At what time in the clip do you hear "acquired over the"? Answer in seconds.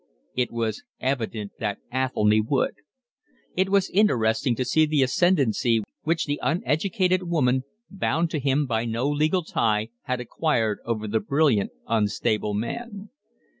10.19-11.19